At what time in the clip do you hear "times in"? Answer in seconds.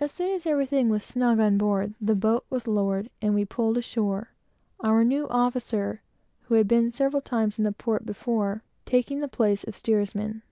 7.22-7.62